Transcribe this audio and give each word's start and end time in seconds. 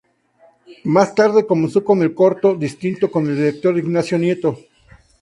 Más 0.85 1.13
tarde 1.13 1.45
comenzó 1.45 1.85
con 1.85 2.01
el 2.01 2.15
corto, 2.15 2.55
Distinto, 2.55 3.11
con 3.11 3.27
el 3.27 3.35
director 3.35 3.77
Ignacio 3.77 4.17
Nieto. 4.17 4.57